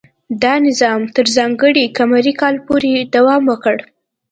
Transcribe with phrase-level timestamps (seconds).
[0.43, 3.77] دا نظام تر ځانګړي قمري کال پورې دوام وکړ.